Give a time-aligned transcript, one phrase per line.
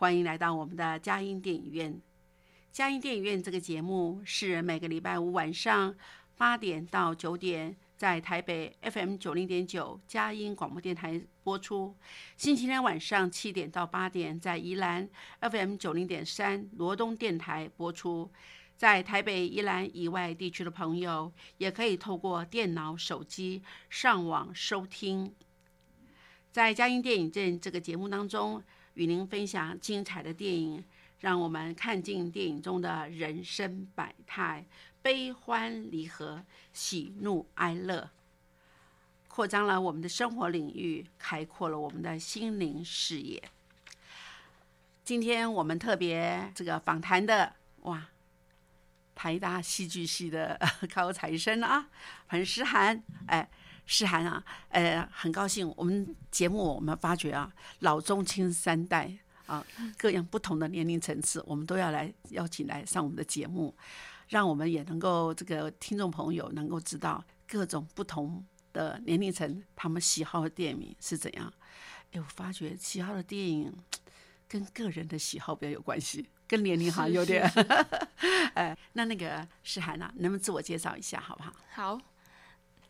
[0.00, 2.00] 欢迎来到我们的佳音电影院。
[2.72, 5.94] 佳音电影院这个节目是每个礼拜五晚上
[6.38, 11.94] 八点到九点在台北 FM 九零点九佳音广播电台播出，
[12.38, 15.06] 星期天晚上七点到八点在宜兰
[15.42, 18.32] FM 九零点三罗东电台播出。
[18.78, 25.34] 在台北、宜兰以外地区的朋友，也可以透过电脑、手机上网收听。
[26.50, 28.62] 在佳音电影镇这个节目当中，
[28.94, 30.84] 与您分享精彩的电影，
[31.20, 34.64] 让我们看尽电影中的人生百态、
[35.02, 38.10] 悲欢离合、喜怒哀乐，
[39.28, 43.42] 扩张了我们的生活领域，开阔了我们的心灵视野。
[45.04, 48.08] 今天我们特别这个访谈的哇！
[49.12, 50.58] 台大戏剧系的
[50.94, 51.90] 高材生啊，
[52.26, 53.46] 彭诗涵，哎，
[53.92, 59.12] 诗涵啊，呃，很高兴，我们节目我们发觉啊，老中青三代
[59.46, 59.66] 啊，
[59.98, 63.74] 各样不同的年龄层次，我们都要来邀请来上我们的节目，
[64.28, 71.52] 让我们也能够这个听众朋友能够知道各种不同的年龄层他们喜好的电影是怎样。
[72.12, 73.76] 哎，我发觉喜好的电影
[74.46, 76.28] 跟个人的喜好比较有关系。
[76.46, 77.42] 跟年龄好像有点，
[78.54, 80.12] 哎，那那个诗涵啊？
[80.16, 81.52] 能不能自我介绍一下，好不好？
[81.72, 82.00] 好，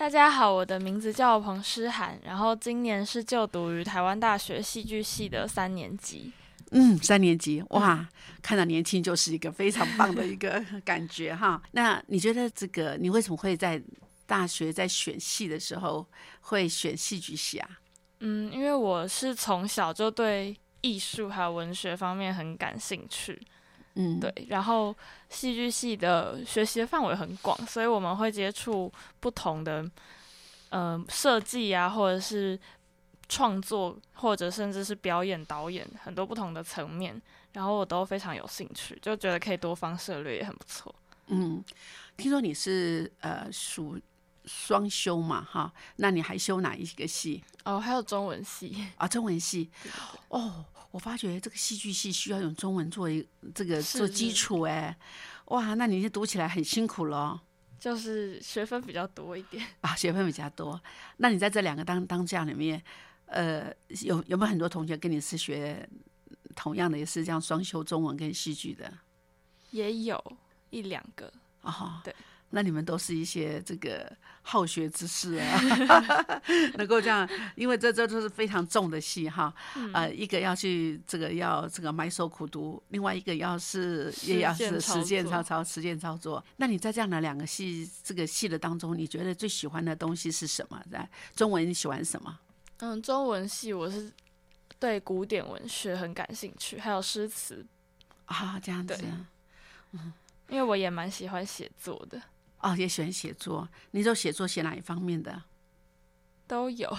[0.01, 6.33] 大家好，我的名字叫彭诗涵，然后今年是就读于台湾大学戏剧系的三年级。
[6.71, 8.09] 嗯，三年级，哇，
[8.41, 11.63] 看到年轻就是一个非常棒的一个 感觉哈。
[11.73, 13.79] 那你觉得这个，你为什么会在
[14.25, 16.07] 大学在选系的时候
[16.41, 17.69] 会选戏剧系啊？
[18.21, 20.57] 嗯，因为我是从小就对。
[20.83, 23.39] 艺术还有文学方面很感兴趣，
[24.01, 24.47] 嗯，对。
[24.49, 24.97] 然后
[25.29, 28.91] 戏剧系的学习的范围很广，所以我们会接触
[29.21, 29.85] 不同的，
[30.71, 32.59] 嗯，设计啊，或者是
[33.29, 37.21] 创作，或者甚至是表演、导演，很多不同的层面。
[37.53, 40.95] 然后我都非常有兴趣，就觉得可以多方涉猎也很不错。
[41.27, 41.63] 嗯，
[42.17, 43.99] 听说你是呃属
[44.45, 45.73] 双修嘛，哈？
[45.97, 47.43] 那你还修哪一个系？
[47.65, 49.69] 哦，还有中文系啊，中文系。
[50.29, 54.97] 哦，我发觉这个戏剧系需要用中文做一这个做基础，哎，
[55.47, 57.41] 哇，那你读起来很辛苦咯。
[57.79, 60.79] 就是学分比较多一点啊，学分比较多。
[61.17, 62.83] 那你在这两个当当家里面，
[63.25, 65.89] 呃，有有没有很多同学跟你是学
[66.55, 68.93] 同样的，也是这样双修中文跟戏剧的？
[69.71, 70.23] 也有
[70.69, 72.15] 一两个啊，对。
[72.51, 74.11] 那你们都是一些这个
[74.43, 75.61] 好学之士啊，
[76.75, 79.55] 能够这样，因为这这都是非常重的戏哈。
[79.93, 86.45] 呃，一个要去这个要这个埋首苦读，另外一个要是也要是实践操操实践操作。
[86.57, 90.83] 那你在这样的两个戏这个戏的当中，你觉得最喜欢的东西是什么？
[90.91, 92.39] 在中文你喜欢什么？
[92.79, 94.11] 嗯，中文系我是
[94.79, 97.65] 对古典文学很感兴趣，还有诗词
[98.25, 98.99] 啊这样子。
[99.93, 100.13] 嗯，
[100.49, 102.21] 因为我也蛮喜欢写作的。
[102.61, 103.69] 哦，也喜欢写作。
[103.93, 105.43] 你都写作写哪一方面的？
[106.47, 106.95] 都有，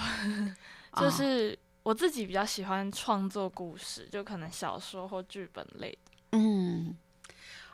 [0.97, 6.11] 就是我自己比较喜欢创作故事，就可能小说或剧本类的。
[6.31, 6.95] 嗯，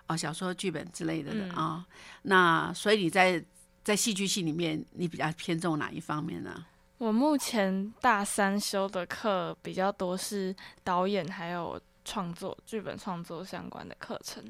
[0.07, 1.85] 哦，小说、剧本之类的的啊。
[2.23, 3.43] 那所以你在
[3.83, 6.65] 在戏剧系里面，你比较偏重哪一方面呢？
[6.97, 14.43] 我目前大三修的课比较多是导演还有创作、剧本创作相关的课程。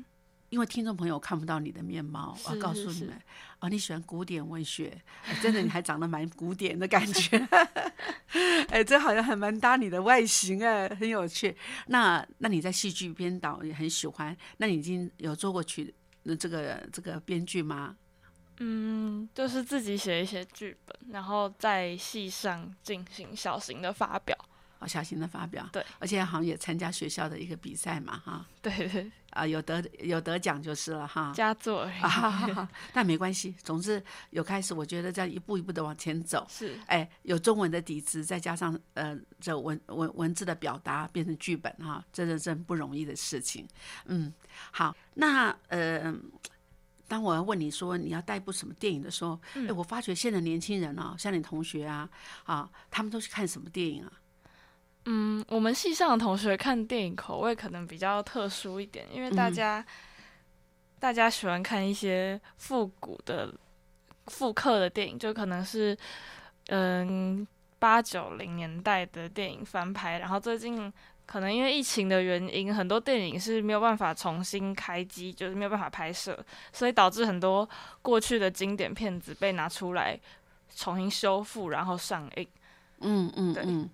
[0.50, 3.22] 因为听众朋友看不到你的面貌，我要告诉你们，
[3.60, 5.02] 哦，你喜欢古典文学，
[5.42, 7.38] 真的你还长得蛮古典的感觉，
[8.70, 11.56] 哎，这好像还蛮搭你的外形哎，很有趣。
[11.88, 15.94] 那那你在戏剧编导也很喜欢，那你已经有做过曲
[16.40, 17.98] 这个这个编剧吗？
[18.60, 24.38] 嗯，就是自己写一些剧本，然后在戏上进行小型的发表。
[24.80, 31.32] 哦，小型的发表，对，而且好像也参加学校的一个比赛嘛，哈，对对，啊，有得有得奖就是了哈。
[31.36, 31.88] 佳作
[32.94, 34.02] 但没关系，总之
[34.32, 43.68] 有开始，我觉得这样一步一步的往前走，是，哎，有中文的底子，再加上呃这文文文字的表达变成剧本哈，这是真不容易的事情。
[44.06, 44.34] 嗯，
[44.72, 46.14] 好，那呃，
[47.08, 52.10] 当我要问你说你要带一部什么电影的时候，哎、我发觉现在年轻人啊，像你同学啊，
[52.46, 54.12] 啊，他们都去看什么电影啊？
[55.10, 59.86] 嗯，我们系上的同学看电影口味可能比较特殊一点，因为大嗯家、
[61.00, 63.54] 大家喜欢看一些复古的、
[64.26, 65.98] 复刻的电影，就可能是
[66.68, 67.48] 嗯
[67.80, 70.92] 八九零年代的电影翻拍，然后最近
[71.26, 76.38] 可能因为疫情的原因，很多电影是没有办法重新开机，就是没有办法拍摄，
[76.74, 77.68] 所以导致很多
[78.02, 80.20] 过去的经典片子被拿出来
[80.76, 82.46] 重新修复，然后上映。
[83.00, 83.90] 嗯嗯对嗯。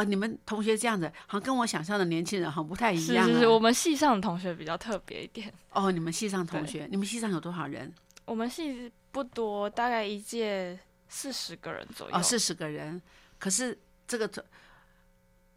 [0.00, 3.28] 啊，你们同学这样子，好像跟我想象的年轻人好像不太一样、啊。
[3.28, 5.52] 是是是，我们系上的同学比较特别一点。
[5.72, 7.92] 哦，你们系上同学，你们系上有多少人？
[8.24, 12.16] 我们系不多，大概一届四十个人左右。
[12.16, 13.00] 哦，四十个人。
[13.38, 14.30] 可是这个，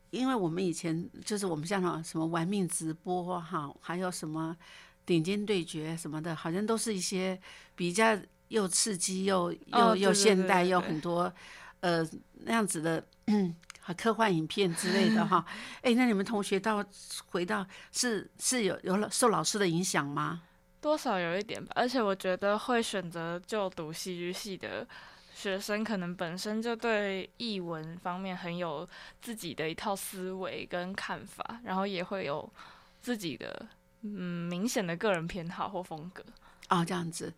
[0.09, 4.53] 因为我们以前就是我们像什么玩命直播哈，还有什么
[5.05, 7.39] 顶尖对决什么的，好像都是一些
[7.75, 8.17] 比较
[8.49, 11.33] 又刺激又又、又现代又很多
[11.79, 12.05] 呃
[12.43, 13.01] 那样子的。
[13.87, 15.45] 嗯科幻影片之类的哈，
[15.81, 16.83] 哎，那你们同学到
[17.27, 20.41] 回到是是有有老受老师的影响吗？
[20.79, 24.87] 多少有一点吧，而且我觉得会选择就读戏剧系的
[25.33, 28.87] 学生，可能本身就对译文方面很有
[29.21, 32.51] 自己的一套思维跟看法，然后也会有
[33.01, 33.65] 自己的
[34.01, 36.23] 嗯明显的个人偏好或风格。
[36.69, 37.33] 哦，这样子，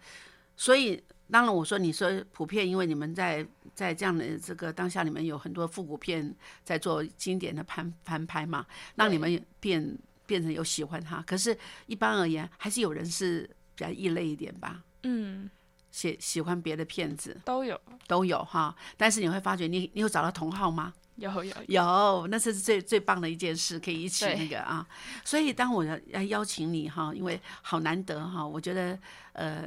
[0.56, 6.34] 所以当然我说你说普遍，因为你们在在这样的这个当下，你们有很多复古片
[6.64, 11.22] 在做经典的翻翻拍嘛，让你们变变成有喜欢它。
[11.24, 11.58] 可是，
[11.88, 15.50] 一般而言，还是有人是比较异类一点吧，嗯，
[15.92, 18.76] 喜喜欢别的片子都有都有哈。
[18.96, 20.94] 但是你会发觉你，你有找到同好吗？
[21.16, 24.86] 有有有，有，那是最最棒的一件事，可以一起那个啊。
[25.24, 29.00] 所以当我要要邀请你哈，因为好难得哈，我觉得
[29.32, 29.66] 呃，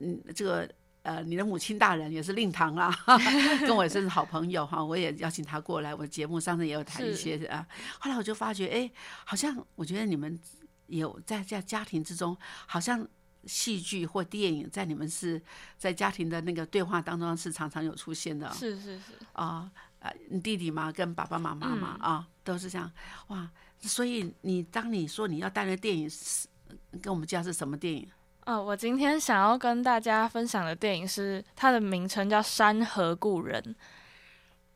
[0.00, 0.68] 嗯，这个
[1.02, 2.90] 呃，你的母亲大人也是令堂啦，
[3.66, 7.66] 跟我也是好朋友哈，我也邀请他过来我的节目，上次也有谈一些啊。
[7.98, 8.90] 后来我就发觉，哎，
[9.24, 10.38] 好像我觉得你们
[10.86, 12.36] 有在在家庭之中，
[12.66, 13.06] 好像。
[13.48, 15.40] 戏剧或电影在你们是
[15.78, 19.02] 在家庭的那个对话当中是常常有出现的哦是是是，
[19.34, 19.70] 啊，
[20.00, 22.90] 呃，你弟弟嘛，跟爸爸妈妈嘛，啊，都是这样，
[23.28, 26.48] 哇，所以你当你说你要带的电影是，
[27.00, 28.08] 跟我们家是什么电影？
[28.46, 33.60] 哦，我今天想要跟大家分享的电影是它的名称叫《山河故人》，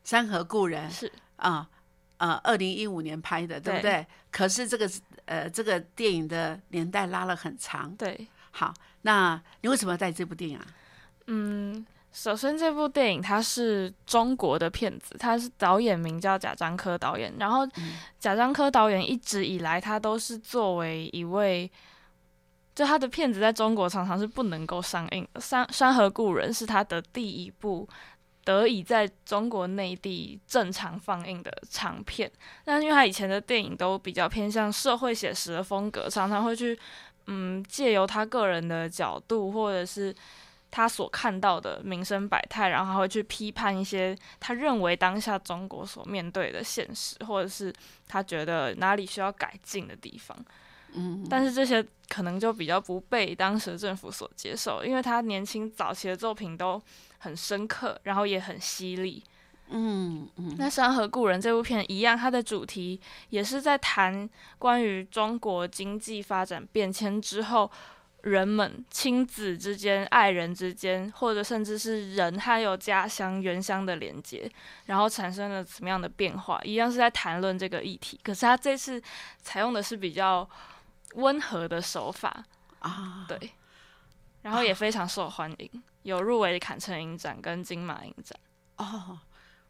[0.02, 1.68] 山河故人是啊，
[2.16, 4.06] 呃，二零一五年拍的，对不对对？
[4.32, 4.90] 可是这个
[5.26, 7.94] 呃，这个电影的年代拉了很长。
[7.94, 10.66] 对，好，那你为什么要带这部电影啊？
[11.28, 17.64] 嗯，首先这部电影它是中国的片子，它是导演名叫贾樟柯导演，然后
[18.18, 21.70] 贾樟柯导演一直以来他都是作为一位。
[22.74, 27.86] 就他的片子在中国常常是不能够上映的，《山山河故人》是他的第一部
[28.44, 32.30] 得以在中国内地正常放映的长片。
[32.64, 36.78] 但因为他以前的电影都比较偏向社会写实的风格，常常会去
[37.26, 40.14] 嗯借由他个人的角度或者是
[40.70, 47.72] 他所看到的民生百态，然后他会去批判一些他认为当下中国所面对的现实，或者是
[48.08, 50.36] 他觉得哪里需要改进的地方。
[50.94, 56.80] 嗯，但是这些可能就比较不被当时的政府所接受，因为他年轻早期的作品都
[57.18, 59.22] 很深刻，然后也很犀利。
[59.72, 64.28] 嗯嗯那《山河故人》这部片一样，它的主题也是在谈
[64.58, 67.70] 关于中国经济发展变迁之后，
[68.22, 74.50] 人们亲子之间、爱人之间，或者甚至是人还有家乡原乡的连接，
[74.86, 78.18] 然后产生了什么样的变化，一样是在谈论这个议题。
[78.24, 79.00] 可是他这次
[79.40, 80.48] 采用的是比较
[81.14, 82.44] 温和的手法，
[82.78, 83.50] 啊，对，
[84.42, 88.38] 然后也非常受欢迎，有入围坎城影展跟金马影展。
[88.76, 89.18] 哦，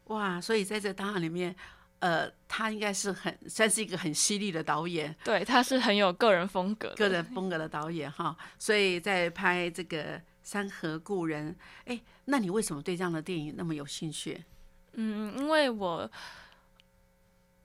[0.05, 1.55] 哇，所以在这档案里面，
[2.01, 11.53] 呃，他应该是很算是一个很犀利的导演，对，他是很有个人风格的，个人风格的导演哈，所以在拍这个《山河故人》，
[11.87, 14.45] 哎，那你为什么对这样的电影那么有兴趣？
[14.93, 16.11] 嗯，因为我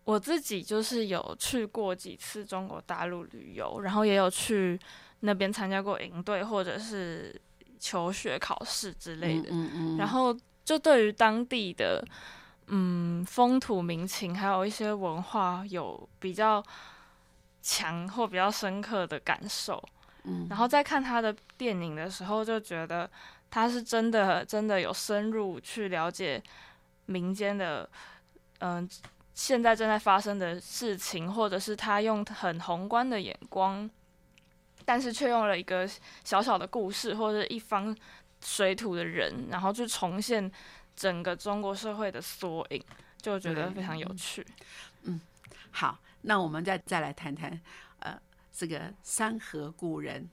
[0.06, 4.80] 我自己就是有去过几次中国大陆旅游，然后也有去
[5.20, 7.40] 那边参加过营队或者是
[7.80, 12.06] 求学考试之类的，嗯嗯嗯，然后就对于当地的
[12.68, 16.64] 嗯风土民情，还有一些文化有比较
[17.62, 19.84] 强或比较深刻的感受。
[20.24, 23.10] 嗯，然后在看他的电影的时候，就觉得
[23.50, 26.42] 他是真的真的有深入去了解
[27.08, 27.88] 民间的，
[28.60, 28.88] 嗯、
[29.36, 33.88] 现在正在发生的事情，或者是他用很宏观的眼光，
[34.86, 35.88] 但是却用了一个
[36.24, 37.96] 小小的故事或者一方
[38.42, 40.50] 水土的人，然后去重现
[40.96, 42.82] 整个中国社会的缩影，
[43.22, 44.46] 就觉得非常有趣
[45.04, 45.22] 嗯趣。
[45.70, 47.60] 好，那我们再再来谈谈，
[48.00, 48.18] 呃，
[48.54, 50.30] 这个山河故人。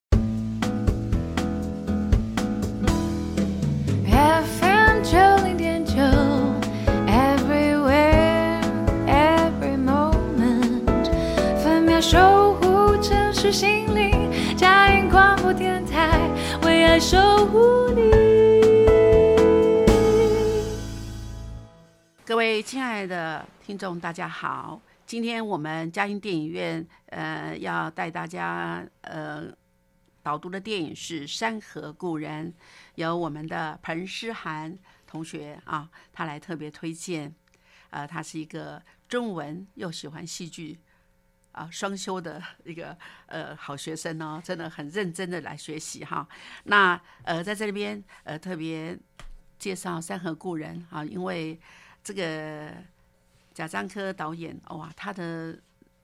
[12.02, 14.56] 守护城市心灵。
[14.56, 16.28] 佳音广播电台，
[16.64, 17.16] 为爱守
[17.46, 18.10] 护你。
[22.26, 24.82] 各位亲爱的听众，大家好。
[25.06, 29.44] 今天我们嘉音电影院呃要带大家呃
[30.24, 32.50] 导读的电影是《山河故人》，
[32.96, 37.32] 由我们的彭诗涵同学啊，他来特别推荐。
[37.90, 40.80] 呃，他是一个中文又喜欢戏剧
[41.52, 46.26] 啊双休的一个呃好学生哦，真的很认真的来学习哈。
[46.64, 48.98] 那呃在这里边呃特别
[49.58, 51.58] 介绍《山河故人》啊，因为
[52.02, 52.72] 这个
[53.54, 55.58] 贾樟柯导演哇，他的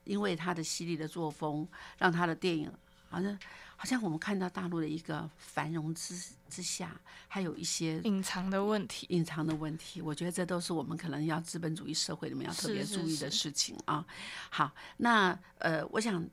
[0.05, 2.71] 因为他的犀利的作风，让他的电影
[3.09, 3.39] 好像
[3.75, 6.15] 好像我们看到大陆的一个繁荣之
[6.49, 14.05] 之下，还有一些隐藏的问题，隐藏的问题，我觉得这都是我们可能要资本主义社会里面要特别注意的事情啊。
[14.49, 16.23] 好，那呃，我想，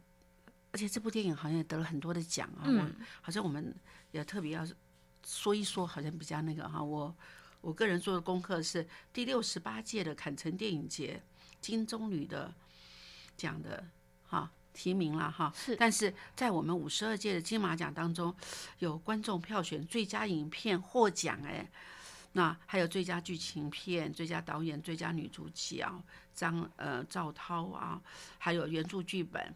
[0.72, 3.74] 而且这部电影好像也得了很多的奖啊，我嗯好像我们
[4.12, 4.66] 也特别要
[5.24, 6.82] 说一说，好像比较那个哈。
[6.82, 7.14] 我
[7.60, 11.22] 我个人做的功课是第六十八届的坎城电影节
[11.60, 12.52] 金棕榈的
[13.36, 13.84] 奖的
[14.24, 15.50] 哈提名了哈。
[15.56, 18.32] 是但是在我们五十二届的金马奖当中，
[18.80, 21.66] 有观众票选最佳影片获奖哎。
[22.32, 25.90] 那还有最佳剧情片、最佳导演、最佳女主角
[26.34, 27.98] 张呃赵涛啊，
[28.36, 29.54] 还有原著剧本，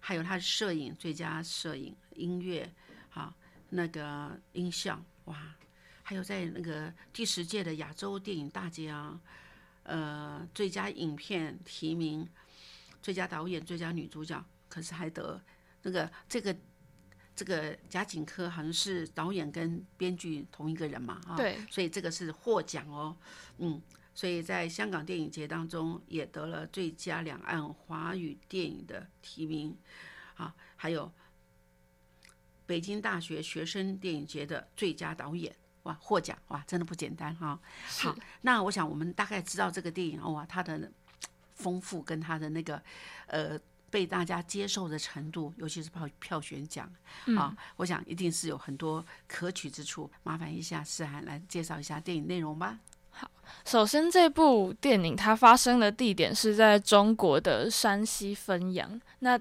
[0.00, 2.68] 还有他的摄影最佳摄影、音乐
[3.14, 3.32] 啊
[3.68, 5.54] 那个音效哇，
[6.02, 9.20] 还有在那个第十届的亚洲电影大奖，
[9.84, 12.28] 呃最佳影片提名、
[13.02, 15.40] 最佳导演、最佳女主角，可是还得
[15.82, 16.56] 那个这个
[17.34, 23.16] 这个贾景科好像是导演跟编剧同一个人嘛啊，对，所以这个是获奖哦，
[23.58, 23.80] 嗯，
[24.12, 29.78] 所以在香港电影节当中也得了最佳两岸华语电影的提名，
[30.34, 31.12] 啊，还有
[32.66, 38.08] 北京大学学生电影节的最佳导演，哇，获奖哇，真的不简单哈、是。
[38.08, 40.90] 好，那我想我们大概知道这个电影哇，它的
[41.58, 42.82] 丰富跟他的那个
[43.26, 43.58] 呃
[43.90, 46.90] 被大家接受的程度，尤其是票票选奖
[47.36, 50.10] 啊，我想一定是有很多可取之处。
[50.22, 52.78] 麻烦一下思涵来介绍一下电影内容吧。
[53.10, 53.28] 好
[53.64, 59.00] 首先，这部电影它发生的地点是在中国的山西汾阳。
[59.20, 59.38] 那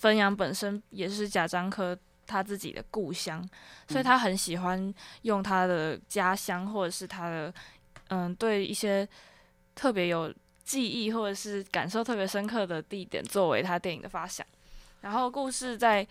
[0.00, 3.40] 汾阳本身也是贾樟柯他自己的故乡，
[3.88, 7.54] 所以嗯他很喜欢用他的家乡或者是他的
[8.08, 9.08] 嗯对一些
[9.74, 14.44] 特别有记忆或者是感受特别深刻的地点作为他电影的发想。
[15.02, 16.06] 然后故事在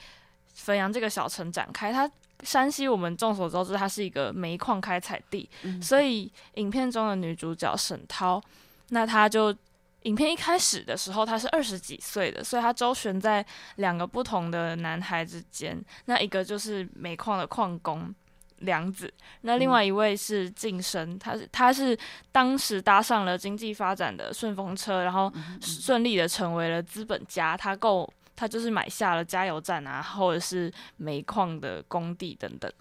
[0.55, 2.09] 汾阳这个小城展开，它
[2.43, 8.41] 山西我们众所周知，它是一个煤矿开采地，嗯所以影片中的女主角沈涛，
[8.89, 9.55] 那她就
[10.03, 13.43] 影片一开始的时候，她是二十几岁的，所以她周旋在
[13.77, 15.83] 两个不同的男孩之间。
[16.05, 18.13] 那一个就是煤矿的矿工
[18.63, 21.97] 梁子，那另外一位是晋升，他是他是
[22.31, 27.55] 当时搭上了经济发展的顺风车，然后顺利的成为了资本家。
[27.55, 32.71] 他购他就是买下了加油站啊，或者是煤矿的工地等等。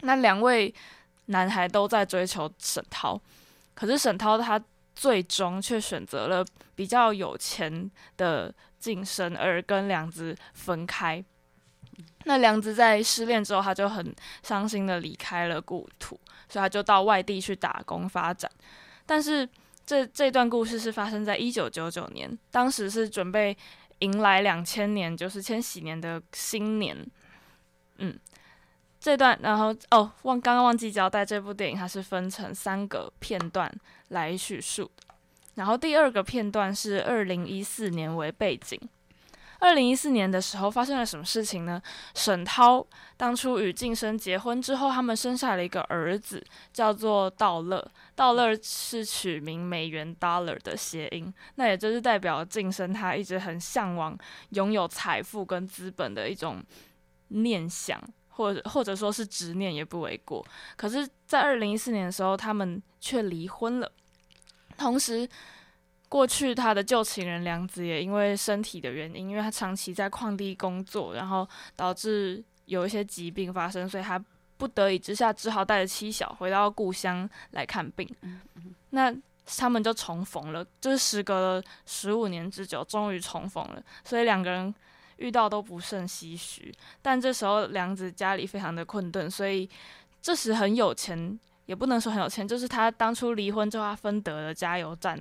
[0.00, 0.72] 那两位
[1.26, 3.20] 男孩都在追求沈涛，
[3.74, 4.62] 可是沈涛他
[4.94, 11.24] 最终却选择了比较有钱的晋升，而跟梁子分开。
[12.24, 18.50] 那梁子在失恋之后，他就很伤心的离开了故土，所以他就到外地去打工发展。
[19.06, 19.48] 但是
[19.84, 23.56] 这这段故事是发生在一九九九年，当时是准备
[23.98, 26.96] 迎来两千年，就是千禧年的新年。
[27.98, 28.18] 嗯，
[28.98, 33.72] 这段然后哦，忘刚刚忘记交代，这部电影它是分成三个片段
[34.08, 34.90] 来叙述。
[35.54, 38.80] 然后第二个片段是二零一四年为背景，
[39.64, 41.80] 二零一四年的时候发生了什么事情呢？
[42.14, 47.82] 沈涛当初与晋升结婚之后，他们生下了一个儿子，叫做道乐。
[48.14, 54.14] 道乐是取名美元 dollar 的谐音，那也就是代表晋升他一直很向往
[54.50, 56.62] 拥有财富跟资本的一种
[57.28, 60.44] 念想，或者或者说是执念也不为过。
[60.76, 63.90] 可是，在二零一四年的时候，他们却离婚了，
[64.76, 65.26] 同时。
[66.14, 71.44] 过去他的旧情人梁子也因为身体的原因，因为他长期在矿地工作，然后
[71.74, 74.24] 导致有一些疾病发生，所以他
[74.56, 78.08] 不得已之下只好带着妻小回到故乡来看病。
[78.90, 79.12] 那
[79.44, 83.82] 他们就重逢了，就是时隔了十五年之久，终于重逢了。
[84.04, 84.72] 所以两个人
[85.16, 86.72] 遇到都不甚唏嘘。
[87.02, 89.68] 但这时候梁子家里非常的困顿，所以
[90.22, 95.20] 这时很有钱，也不能说很有钱，就是他当初离婚之后，他分得了加油站。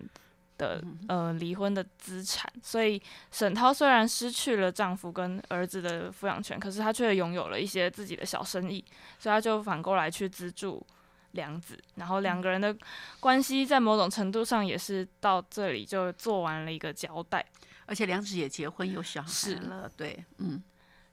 [0.64, 3.02] 的呃离婚的资产，所以
[3.32, 8.84] 沈涛虽然失去了丈夫跟儿子的抚养权，可是她却拥有了一些自己的小生意，
[9.20, 10.86] 所以她就反过来去资助
[11.32, 12.74] 梁子，然后两个人的
[13.20, 17.46] 关系在某种程度上也是到这里就做完了一个交代，
[17.86, 20.64] 而且梁子也结婚有小孩了，对，嗯，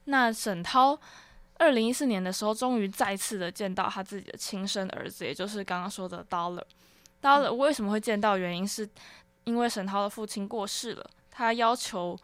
[0.05, 0.97] 那沈涛
[1.57, 6.63] 二零一四年的时候，终于再次的见到他自己的亲生儿子，也就是刚刚说的 Dollar。
[7.21, 8.35] Dollar 为什么会见到？
[8.35, 8.89] 原因是。
[9.43, 12.17] 因为沈涛的父亲过世了，他要求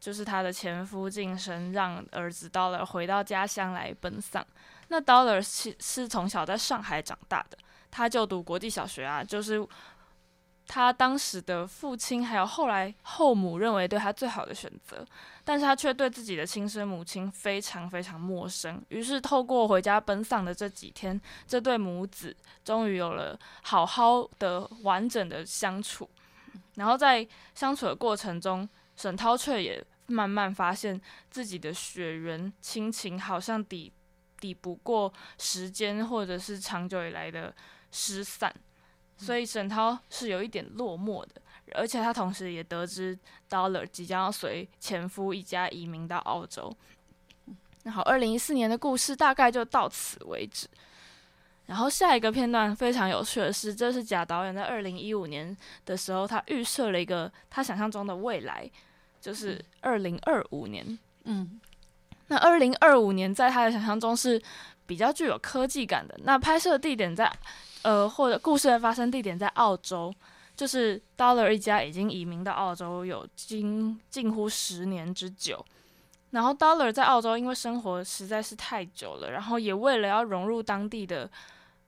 [0.00, 4.44] 就是他的前夫晋升，让儿子 Dollar 回到家乡来奔丧。
[4.88, 7.58] 那 Dollar 是是从小在上海长大的，
[7.90, 9.66] 他就读国际小学啊，就是
[10.66, 15.04] 他当时的父亲还有后来后母认为对他最好的选择，
[15.44, 18.82] 但是他却对自己的亲生母亲非常非常陌生。
[18.88, 26.08] 于是透过回家奔丧的这几天，这对母子终于有了好好的完整的相处。
[26.74, 33.92] 然后在相处的过程中，沈涛却也慢慢发现自己的血缘亲情好像抵
[34.40, 37.54] 抵不过时间或者是长久以来的
[37.90, 38.54] 失散，
[39.16, 41.40] 所以沈涛是有一点落寞的。
[41.74, 43.18] 而且他同时也得知
[43.48, 46.74] Dollar 即将要随前夫一家移民到澳洲。
[47.84, 50.68] 那好，二零一四年的故事大概就到此为止。
[51.66, 58.68] 然后下一个片段非常有趣的是，这是贾导演在二零一五年的时候，他预设了一个他想象中的未来，
[59.20, 60.98] 就是二零二五年。
[61.24, 61.60] 嗯，
[62.26, 64.42] 那二零二五年在他的想象中是
[64.86, 66.18] 比较具有科技感的。
[66.24, 67.32] 那拍摄地点在
[67.82, 70.12] 呃，或者故事的发生地点在澳洲，
[70.56, 75.64] 就是 Dollar 一家已经移民到澳洲有近近乎十年之久。
[76.32, 81.30] 然后 Dollar 在澳洲因为生活实在是太久了，然后也为了要融入当地的。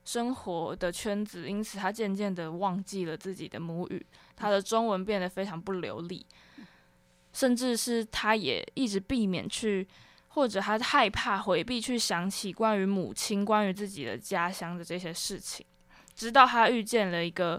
[0.06, 6.26] 生活的圈子，因此他渐渐的忘记了自己的母语，他的中文变得非常不流利，
[7.32, 9.88] 甚至是他也一直避免去，
[10.28, 15.64] 或者他害怕回避去想起关于母亲、关于自己的家乡的这些事情，
[16.14, 17.58] 直到他遇见了一个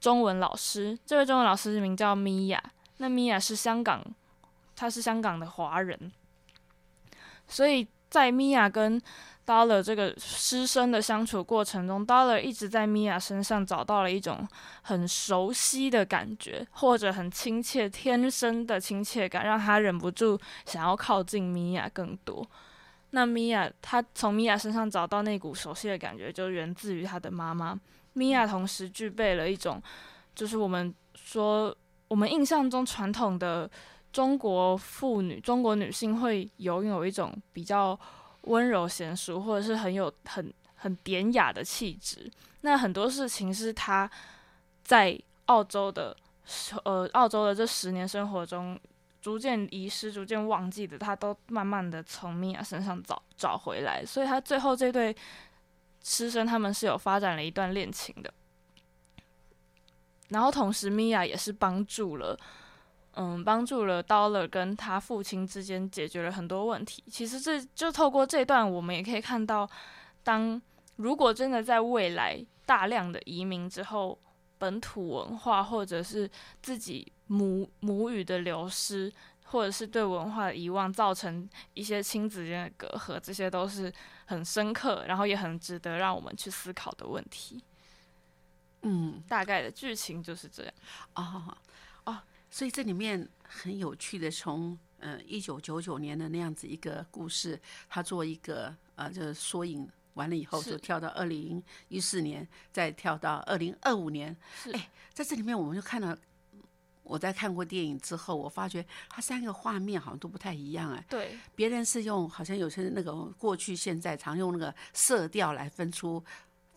[0.00, 2.60] 中文老师，这位中文老师名叫米娅，
[2.96, 4.04] 那米娅是香港，
[4.76, 6.12] 他是香港的华人，
[7.48, 9.00] 所以在米娅跟
[9.46, 14.46] Dollar 这个师生的相处过程中，Dollar 一直在米娅身上找到了一种
[14.82, 22.46] 很熟悉的感觉，或者很亲切、天生的亲切感，让他忍不住想要靠近米娅更多。
[23.10, 27.78] 那米娅，他从米娅身上找到那股熟悉的感觉，就源自于他的妈妈。
[28.14, 29.80] 米娅同时具备了一种，
[30.34, 31.74] 就是我们说
[32.08, 33.70] 我们印象中传统的
[34.16, 37.98] 中国妇女、中国女性会拥有一种比较。
[38.46, 42.30] 温柔娴熟，或者是很有很很典雅的气质。
[42.60, 44.08] 那很多事情是他
[44.84, 46.16] 在澳洲的，
[46.84, 48.78] 呃，澳洲的这十年生活中
[49.20, 54.06] 逐渐遗失、逐渐忘记的，他都慢慢的从米娅身上找找回来。
[54.06, 55.12] 所以他最后这对
[56.04, 58.32] 师生他们是有发展了一段恋情的。
[60.28, 62.38] 然后同时，米娅也是帮助了。
[63.18, 67.02] 嗯，帮助了 Dollar 跟他父亲之间解决了很多问题。
[67.10, 69.66] 其实这就透过这段，我们也可以看到，
[70.22, 70.60] 当
[70.96, 74.18] 如果真的在未来大量的移民之后，
[74.58, 79.10] 本土文化或者是自己母母语的流失，
[79.44, 83.90] 或者是对文化的遗忘，造成一些亲子间的隔阂，这些都是
[84.26, 87.64] 很深刻，然后也很值得让我们去思考的问题。
[88.82, 90.72] 嗯，大概的剧情就是这样。
[91.14, 91.56] 哦。
[92.50, 104.34] 所以这里面很有趣的，从呃一九九九年的那样子一个故事，他做一个呃就是缩影，完了以后就跳到二零一四年，再跳到二零二五年。
[104.72, 106.16] 哎，在这里面我们就看到，
[107.02, 111.04] 我在看过电影之后，我发觉它三个画面好像都不太一样哎。
[111.08, 116.24] 对，别人是用好像有些那个过去、现在常用那个色调来分出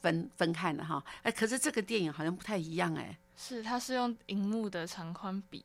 [0.02, 3.18] 分分看的哈，哎，可是这个电影好像不太一样哎。
[3.36, 5.64] 是，它是用荧幕的长宽比。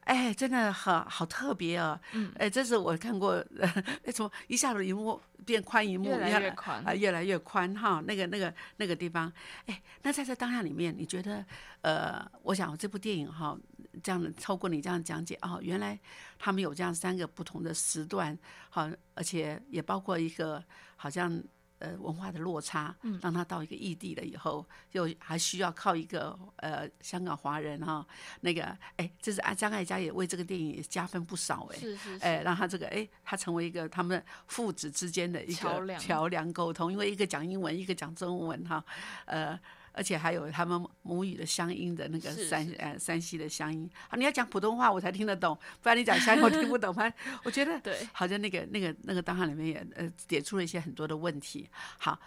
[0.00, 1.98] 哎，真的好好特别哦！
[2.12, 3.42] 嗯，哎，这是我看过，
[4.04, 8.02] 哎，从一下子荧幕变宽，荧幕越来越宽啊，越来越宽哈。
[8.06, 9.32] 那个、那个、那个地方，
[9.64, 11.42] 哎，那在这当下里面，你觉得，
[11.80, 13.56] 呃，我想这部电影哈，
[14.02, 15.98] 这样的透过你这样讲解哦，原来
[16.38, 20.62] 他们有这样三个不同的时段，好，而且也包括一个
[20.96, 21.42] 好像。
[21.84, 28.06] 呃，文化的落差，嗯，让他到一个异地了以后，又还需要靠一个呃香港华人哈，
[28.40, 28.64] 那个
[28.96, 38.82] 哎，这是啊张艾嘉也为这个电影加分不少哎，是是，哎，让他这个哎，他成为一个他们父子之间的一个桥梁桥梁沟通，因为一个讲英文，一个讲中文哈，
[39.26, 39.60] 呃。
[39.94, 46.92] 而且还有他们母语的乡音的那个山呃山西的乡音啊，你要讲普通话我才听得懂，不然你讲乡音我听不懂。
[46.92, 51.68] 反正我觉得 对，好像那个那个那个档案里面也呃点出了一些很多的问题。
[51.98, 52.18] 好，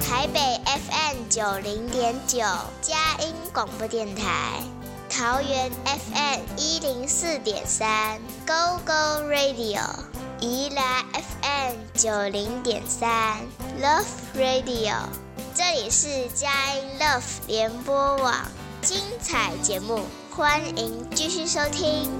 [0.00, 2.38] 台北 FM 九零点九
[2.80, 4.60] 佳音广播电台，
[5.10, 10.11] 桃园 FM 一零四点三 Go Go Radio。
[10.44, 13.38] 宜兰 FM 九零点三
[13.80, 15.06] Love Radio，
[15.54, 18.34] 这里是佳音 Love 联播网，
[18.80, 20.00] 精彩节目，
[20.32, 22.10] 欢迎继续收听。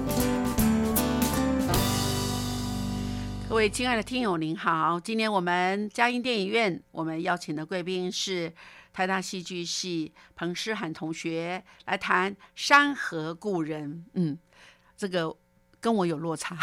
[3.49, 8.53] 各位亲爱的听友，您好，今天我们佳音电影院，我们邀请的贵宾是
[8.93, 14.05] 台大戏剧系彭诗涵同学来谈《山河故人》。
[14.13, 14.39] 嗯，
[14.95, 15.35] 这个。
[15.83, 16.57] 跟我有落差，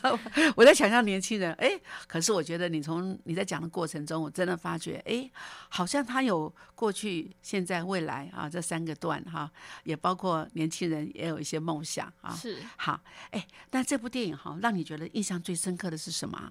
[0.56, 5.30] 我在想象年轻人，哎，可是我觉得你从你在讲的过程中，我真的发觉，哎，
[5.68, 9.52] 好像他有过去、现在、未来啊，这三个段哈，
[9.84, 12.34] 也包括年轻人也有一些梦想啊。
[12.34, 12.98] 是好，
[13.32, 16.50] 哎，那这部电影哈，让你觉得印象最深刻的是什么？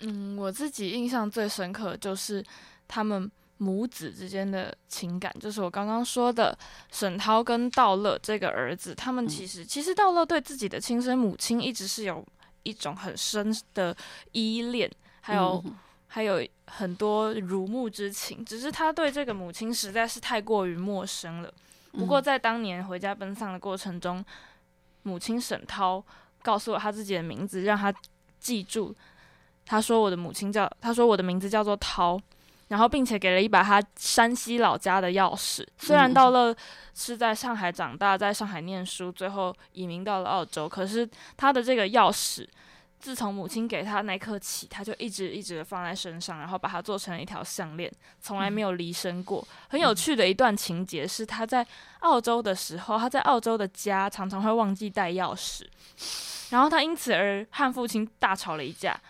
[0.00, 2.44] 嗯，我自己印象最深刻就是
[2.88, 3.30] 他们。
[3.58, 6.56] 母子之间的情感，就是我刚刚说的
[6.92, 12.24] 沈涛跟道乐这个儿子，他们其实其实道乐对自己的亲生母亲一直是有
[12.64, 13.96] 一种很深的
[14.32, 14.90] 依恋，
[15.22, 15.64] 还有
[16.06, 21.52] 还有很多如沐之情，只是他对这个母亲实在是太过于陌生了。
[21.92, 24.22] 不过在当年回家奔丧的过程中，
[25.04, 26.04] 母亲沈涛
[26.42, 27.94] 告诉了他自己的名字，让他
[28.38, 28.94] 记住。
[29.64, 30.70] 他说：“我的母亲叫……
[30.80, 32.20] 他说我的名字叫做涛。”
[32.68, 35.64] 然后，并且给了一把他山西老家的钥匙。
[35.78, 36.52] 虽然到了
[36.94, 42.44] 是在上海长大，在上海念书，最后移民到了澳洲，可是他的这个钥匙，
[42.98, 47.88] 自从母亲给他那刻起，他就一直一直的放在身上，然后把它做成了一条项链，
[48.20, 49.46] 从来没有离身过。
[49.68, 51.64] 很有趣的一段情节是，他在
[52.00, 55.62] 澳洲的时候，他在澳洲的家常常会忘记带钥匙，
[56.50, 59.00] 然后他因此而和父亲大吵了一架。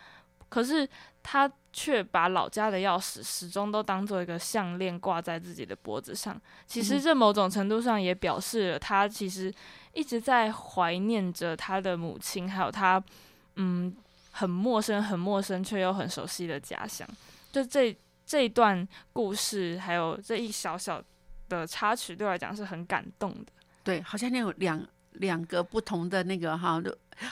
[0.50, 0.86] 可是
[1.22, 1.50] 他。
[1.78, 6.40] 却把老家的钥匙始终都当做一个项链挂在自己的脖子上。
[6.66, 9.52] 其实这某种程度上也表示了他其实
[9.92, 13.02] 一直在怀念着他的母亲，还有他
[13.56, 13.94] 嗯
[14.30, 17.06] 很陌生、很陌生却又很熟悉的家乡。
[17.52, 21.02] 就这这一段故事，还有这一小小
[21.50, 23.52] 的插曲，对我来讲是很感动的。
[23.84, 26.82] 对，好像那有两两个不同的那个哈，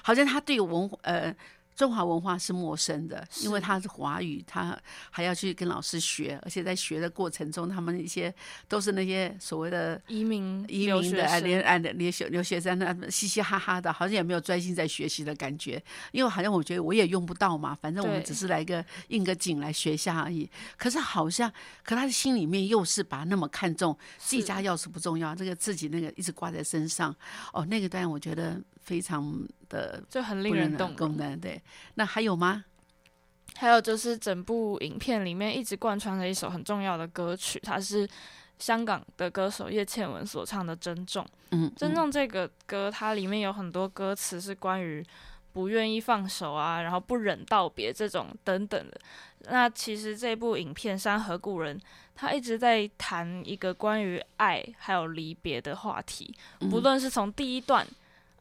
[0.02, 1.34] 好像他对文呃。
[1.74, 4.78] 中华文化是陌生的，因为他是华语，他
[5.10, 8.32] 还要去跟老师学，而且在学的过程中，他们一些
[8.68, 15.82] 都是那些所谓的移民移民的哎，连哎连学留学生那嘻嘻哈哈的，好像也没有专心在学习的感觉。
[16.12, 20.48] 因为好像我觉得我也用不到嘛，反正我们只是来个应个景来学一下而已。
[20.76, 27.14] 可是好像，可他的心里面又是把那么看重自己家钥匙不重要，这个自己那个一直挂在身上。
[27.52, 28.60] 哦，那个段我觉得。
[28.84, 29.34] 非常
[29.74, 31.60] 的就很令人动容，对。
[31.96, 32.64] 那还有吗？
[33.56, 38.08] 还有就是整部影片里面一直贯穿着一首很重要的歌曲，它是
[38.58, 41.24] 香港的歌手叶倩文所唱的《珍重》。
[41.50, 45.04] 嗯，珍重这个歌，它里面有很多歌词是关于
[45.52, 49.00] 不愿意放手啊，然后不忍道别这种等等的。
[49.50, 51.78] 那其实这部影片《山河故人》，
[52.16, 56.34] 他一直在谈一个关于爱还有离别的话题，
[56.70, 57.86] 不论是从第一段。
[57.86, 57.94] 嗯，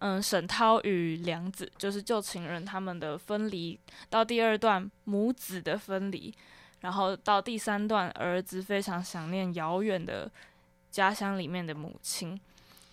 [0.06, 6.34] 嗯沈涛与梁子就是旧情人他们的分离，到第二段母子的分离，
[6.82, 10.30] 然后到第三段儿子非常想念遥远的
[10.92, 12.38] 家乡里面的母亲。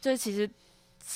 [0.01, 0.49] 这其实，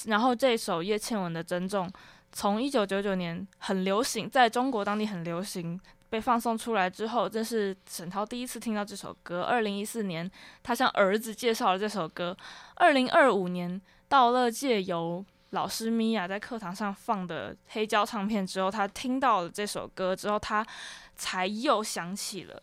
[0.06, 1.88] 然后这首叶倩文的《珍重》，
[2.32, 5.80] 从一九九九年很流行，在中国当地很流行。
[6.10, 9.42] 被放送出来之后，这是沈涛第一次听到这首歌。
[9.42, 10.28] 二零一四年，
[10.62, 12.36] 他向儿子介绍了这首歌。
[12.74, 20.66] 二零二五年，到了借由老师米娅在课堂上放的黑胶唱片之后，他听到了这首歌之后，他
[21.14, 22.62] 才又想起了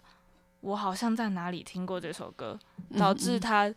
[0.59, 2.59] 我好像在哪里听过这首歌，
[2.99, 3.67] 导致他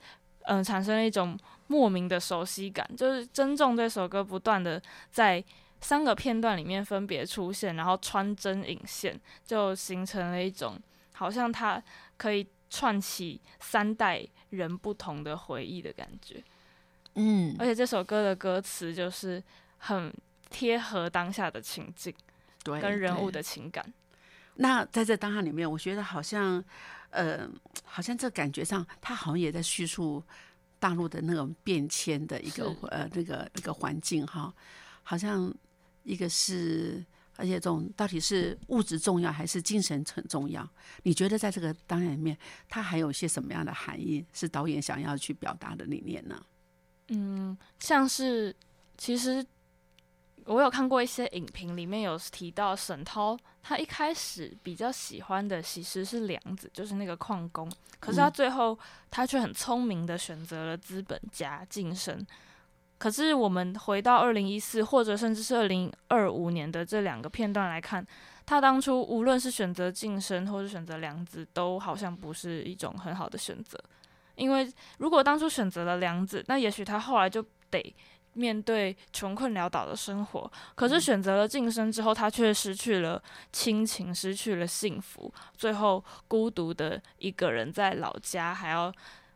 [0.42, 5.42] 嗯、呃产生了一种莫名的熟悉感，就是珍重这首歌不断的在
[5.80, 10.78] 三个片段里面分别出现，然后穿针引线，就形成了一种
[11.14, 11.82] 好像它
[12.16, 16.42] 可以串起三代人不同的回忆的感觉。
[17.14, 19.42] 嗯而且这首歌的歌词就是
[19.78, 20.12] 很
[20.50, 22.14] 贴合当下的情境
[22.62, 23.92] 对，跟人物的情感。
[24.56, 26.62] 那在这当下里面，我觉得好像，
[27.10, 27.48] 呃，
[27.84, 30.22] 好像这感觉上，他好像也在叙述
[30.78, 34.54] 大陆的那种变迁的一个呃那个一个环境哈，
[35.02, 35.52] 好像
[36.04, 37.04] 一个是，
[37.36, 40.68] 而且这种到底是物质重要还是精神很重要？
[41.02, 46.40] 你觉得在这个当下里面，它还有一些什么样的含义是导演想要去表达的理念呢？
[47.14, 48.54] 嗯，像是
[48.98, 49.44] 其实
[50.46, 58.78] 我有看过一些影评，里面有提到沈涛他一开始比较喜欢的其实是梁子，就是那个矿工，可是他嗯最后
[59.10, 62.26] 他却很聪明的选择了资本家晋升。
[62.96, 68.06] 可是我们回到二零一四或者甚至是二零二五年的这两个片段来看，
[68.46, 73.78] 他当初无论是选择晋升或是选择梁子，都好像不是一种很好的选择。
[74.36, 77.94] 因为如果当初选择了梁子，那也许他后来就得
[78.34, 80.50] 面对穷困潦倒的生活。
[80.74, 88.92] 可是选择了晋升之后，他却失去了亲情，失去了幸福，最后孤独的一个人在老家，还要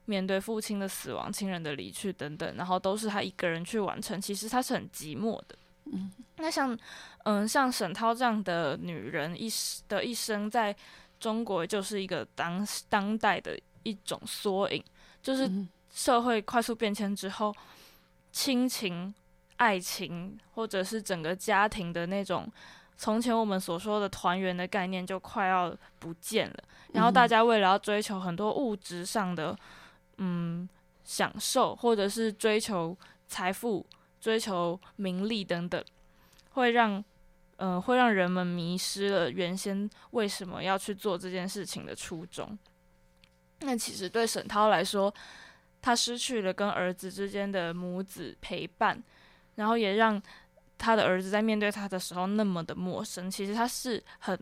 [0.06, 4.20] 面对父亲的死亡、亲人的离去等等，然后都是他一个人去完成。
[4.20, 5.56] 其实他是很寂寞的。
[5.92, 6.76] 嗯，那像
[7.24, 10.74] 嗯，像沈涛这样的女人一生的一生，在
[11.20, 14.82] 中国就是一个当当代的一种缩影，
[15.22, 17.54] 就是嗯社会快速变迁之后，
[18.30, 19.14] 亲情、
[19.56, 22.50] 爱情或者是整个家庭的那种
[22.96, 26.56] 从前我们所说的团圆的概念就快要不见了。
[26.92, 29.56] 然后大家为了要追求很多物质上的
[30.16, 30.68] 嗯
[31.04, 33.84] 享受，或者是追求财富、
[34.20, 35.82] 追求名利等等，
[36.50, 37.02] 会让
[37.56, 42.58] 呃会让人们迷失了原先为什么要去做这件事情的初衷。
[43.60, 45.12] 那其实对沈涛来说，
[45.82, 49.02] 他失去了跟儿子之间的母子陪伴，
[49.56, 50.20] 然后也让
[50.76, 53.30] 他的儿子在面对他的时候那么的陌生。
[53.30, 54.38] 其实他是很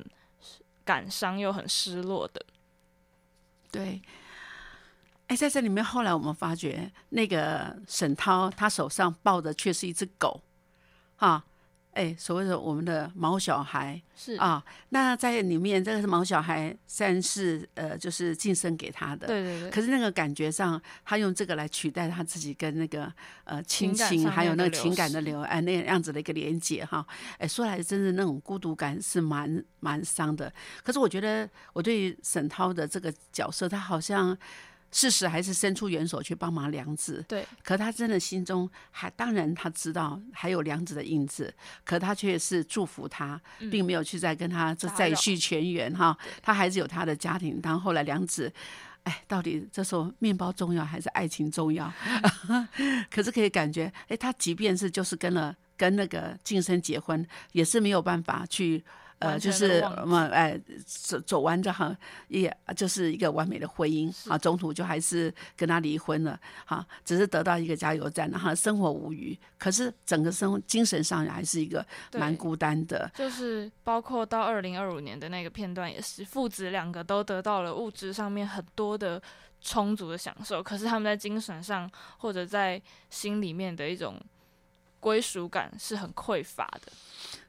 [0.85, 2.45] 感伤又很失落的。
[3.71, 4.03] 对。
[5.29, 10.41] 哎，在这里面，后来我们发觉，那个沈涛他手上抱的却是一只狗，
[11.17, 11.45] 啊，
[11.97, 14.63] 哎，所谓的我们的毛小孩是啊。
[14.91, 23.11] 那在里面，这个是毛小孩，虽然是呃，就是晋升给他的，对对对，可是那个感觉上，他用这个来取代他自己跟那个
[23.45, 27.07] 呃亲情，还有那个情感的流哎那样子的一个连接哈，
[27.39, 30.53] 哎说来真的那种孤独感是蛮蛮伤的。
[30.85, 34.37] 可是我觉得我对于沈涛的这个角色，他好像
[34.93, 41.53] 事实还是伸出援手去帮忙梁子，对可他真的心中还当然他知道还有梁子的印子，
[41.85, 46.17] 可他却是祝福他，嗯并没有去再跟他这再续前缘哈。
[46.41, 47.61] 他还是有他的家庭。
[47.61, 48.51] 当后来梁子，
[49.03, 51.93] 哎，到底这时候面包重要还是爱情重要？
[53.11, 58.85] 可是可以感觉，哎，他即便是就是跟了跟那个晋升结婚，也是没有办法去。
[59.19, 60.11] 呃，就是全地忘记。
[60.11, 61.97] 么哎，走走完这行，
[62.29, 79.21] 也就是一个完美的婚姻啊，中途就还是跟他离婚了，哈，只是得到一个加油站，然后生活无余，可是整个生活精神上还是一个蛮孤单的，就是包括到二零二五年的那个片段，也是父子两个都得到了物质上面很多的
[79.63, 84.21] 充足的享受，可是他们在精神上或者在心里面的一种
[85.01, 86.93] 归属感是很匮乏的。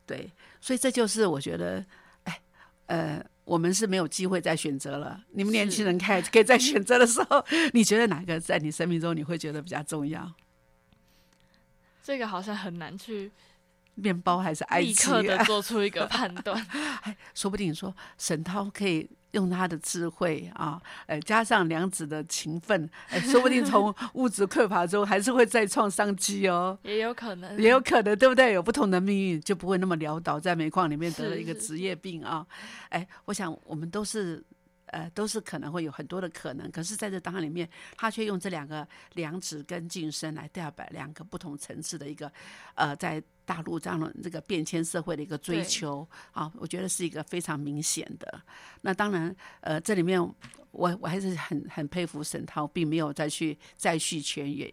[0.06, 0.32] 对，
[0.68, 1.86] 所以这就是我觉得，
[2.26, 2.42] 哎，
[2.88, 5.24] 呃，我们是没有机会再选择了。
[5.32, 10.30] 你们年轻人可以可以在选择的时候，你觉得哪个在你生命中你会觉得比较重要？
[12.04, 13.32] 这个好像很难去
[13.96, 15.10] 面包还是爱立情？
[15.10, 16.62] 刻的做出一个判断。
[17.04, 26.78] 哎，说不定说沈涛可以用他的智慧啊，呃，加上良子的勤奋，呃，说不定从物质匮乏中还是会再创商机哦。
[26.84, 28.54] 也有可能，也有可能，对不对？
[28.54, 32.46] 有不同的命运，就不会那么潦倒，在煤矿里面得了一个职业病啊！
[32.90, 34.44] 哎，我想我们都是。
[34.88, 42.32] 呃，都是可能会有很多的可能，可是在这档案里面，他却用这两个良子跟晋升来代表两个不同层次的一个，
[42.76, 48.42] 呃，在大陆这样的这个变迁社会的一个追求啊，我觉得是一个非常明显的。
[48.82, 50.22] 那当然，呃，这里面
[50.72, 54.72] 我我还是很很佩服沈涛，并没有再去再续前缘。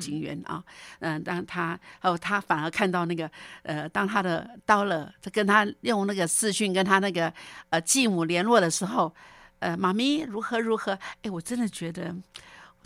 [0.00, 0.62] 警员啊，
[1.00, 3.28] 嗯，当他哦，他反而看到那个
[3.64, 7.34] 呃，当他的到了，跟他用那个视讯跟他那个
[7.70, 9.12] 呃继母联络的时候，
[9.62, 12.14] 呃，妈咪如何如何，哎，我真的觉得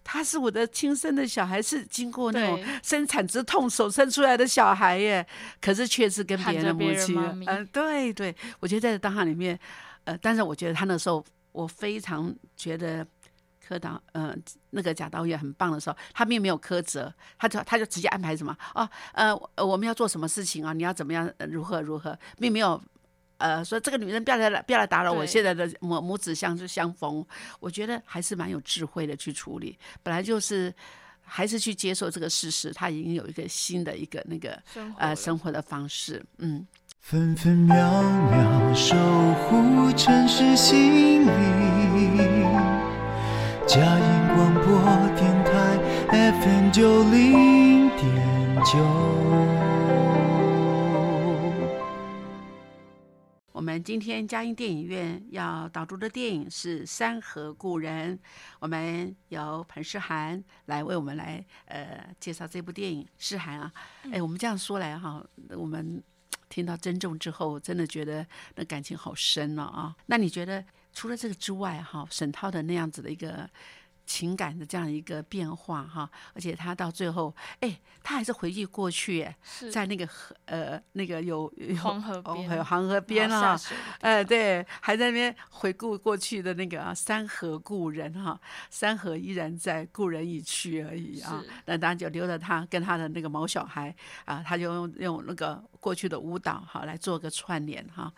[0.05, 5.27] 他是我的亲生的小孩，是经过那种生产之痛手生出来的小孩耶，
[5.61, 9.59] 可是却是跟别人的母亲妈咪，嗯、对对，我觉得在当下里面，
[10.05, 13.07] 呃，但是我觉得他那时候，我非常觉得。
[13.69, 14.33] 科导，呃，
[14.71, 20.73] 那个贾导演很棒的时候，他并没有苛责，他就他就直接安排什么哦，呃，呃我们要做什么事情啊？
[20.73, 22.81] 你要怎么样，呃如何如何，并没有，
[23.39, 27.25] 呃，说这个女人不要来不要来打扰我现在的母母子相相逢。
[27.61, 30.73] 我觉得还是蛮有智慧的去处理，本来就是
[31.23, 34.61] 还是去接受这个事实，他已经有一个新的一个那个
[34.99, 36.67] 呃生活了生活的方式，嗯。
[36.99, 42.47] 分分秒秒守护城市心灵。
[43.65, 44.65] 佳音广播
[45.15, 45.79] 电台
[46.11, 48.05] FM 九零点
[48.65, 49.86] 九。
[53.83, 58.17] 今天嘉音电影院要导读的电影是《山河故人》，
[58.59, 63.07] 我们由彭诗涵来为我们来呃介绍这部电影。
[63.19, 63.73] 诗涵啊，
[64.11, 66.03] 哎，我们这样说来哈，我们
[66.49, 69.95] 听到珍重之后，真的觉得那感情好深了啊。
[70.07, 73.49] 那你觉得除了这个之外哈，沈涛的那样子的一个
[74.07, 79.37] 情感的这样一个变化哈，而且他到最后，哎，他还是回忆过去，哎，
[79.73, 83.59] 在那个河呃那个有有黄河哦边还有黄河边啊
[84.01, 88.41] 哎，方对，还在那边回顾过去的那个啊，山河故人哈、
[88.71, 91.43] 山河依然在，故人已去而已啊。
[91.65, 98.13] 那当然就留着他跟他的那个毛小孩啊，他就用用那个过去的舞蹈哈来做个串联哈。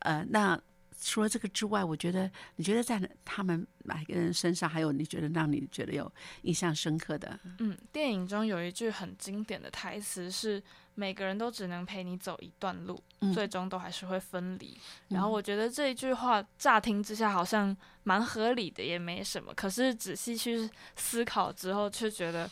[0.00, 0.60] 呃，那
[1.00, 6.10] 除了这个之外，我觉得你觉得在他们哪个人身上，还有你觉得让你觉得有
[6.42, 7.38] 印象深刻的？
[7.58, 10.62] 嗯，电影中有一句很经典的台词是
[10.94, 14.78] ：“每个人都只能陪你走一段路，嗯最终都还是会分离。
[15.08, 19.52] 然后我觉得这一句话乍听之下好像蛮合理的，也没什么。
[19.54, 22.48] 可是仔细去思考之后，却觉得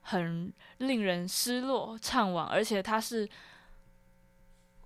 [0.00, 3.28] 很令人失落、怅惘，而且它是。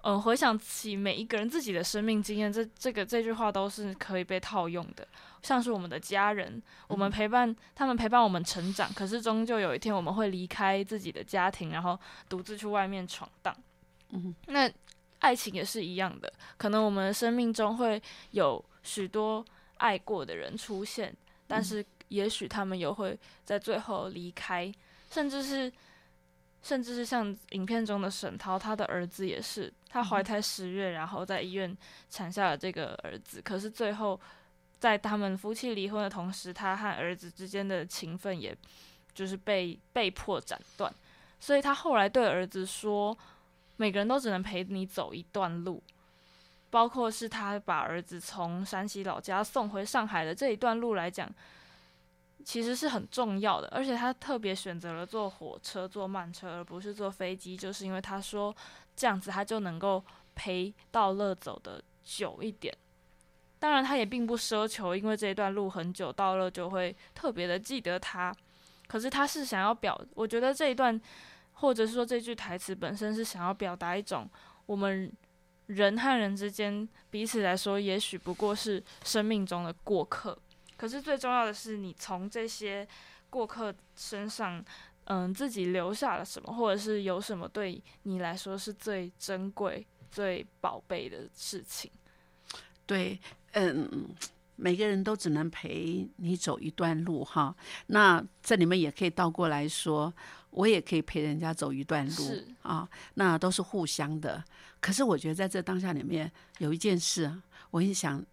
[0.09, 5.07] 嗯，回想起每一个人自己的生命经验，这这个这句话都是可以被套用的。
[5.43, 13.55] 像是我们的家人，我们陪伴他们陪伴我们成长，可是终究有一天我们会离开自己的家庭，然后独自去外面闯荡。
[14.13, 14.73] 嗯，那
[15.19, 19.45] 爱情也是一样的，可能我们的生命中会有许多
[19.77, 21.15] 爱过的人出现，
[21.47, 24.73] 但是也许他们又会在最后离开，
[25.11, 25.71] 甚至是。
[26.63, 31.77] 甚至是像影片中的沈涛，他的儿子也是，他怀胎十月，然后在医院
[32.11, 34.21] 产下了这个儿子，可是最后
[34.79, 38.57] 在他们夫妻离婚的同时，他和儿子之间的情分也
[39.15, 40.93] 就是被被迫斩断，
[41.41, 43.17] 所以他后来对儿子说
[43.77, 45.83] ：“每个人都只能陪你走一段路。”
[46.71, 51.27] 包括是他把儿子从山西老家送回上海的这一段路来讲，
[52.45, 53.69] 其实是很重要的。
[53.69, 58.55] 而且他特别选择了坐火车、坐慢车，而不是坐飞机，就是因为他说
[58.97, 60.03] 这样子他就能够
[60.35, 62.75] 陪道乐走的久一点。
[63.59, 68.33] 当然，他也并不奢求，因为这一段路很久，道乐就会特别的记得他。
[68.87, 70.99] 可是他是想要表，我觉得这一段，
[71.55, 74.31] 或者是说这句台词本身是想要表达一种
[74.67, 75.13] 我们
[75.67, 80.39] 人和人之间彼此来说，也许不过是生命中的过客。
[80.79, 82.87] 可是最重要的是，你从这些
[83.29, 84.65] 过客身上，
[85.05, 91.91] 嗯，自己留下了什么，或者是有什么对你来说是最珍贵、最宝贝的事情。
[92.87, 93.21] 对，
[93.53, 94.09] 嗯，
[94.55, 97.55] 每个人都只能陪你走一段路哈。
[97.89, 100.15] 那这里面也可以倒过来说，
[100.51, 104.43] 我也可以陪人家走一段路啊，那都是互相的。
[104.81, 108.25] 可是我觉得在这当下里面有一件事啊，我很想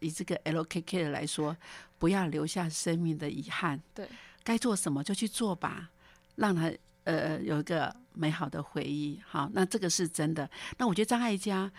[0.00, 1.56] 以这个 LKK 的来说，
[1.98, 3.80] 不要留下生命的遗憾。
[3.94, 4.06] 对，
[4.42, 5.90] 该做什么就去做吧，
[6.36, 6.70] 让他
[7.04, 9.20] 呃有一个美好的回忆。
[9.24, 10.50] 好，那这个是真的。
[10.78, 11.70] 那我觉得张艾嘉。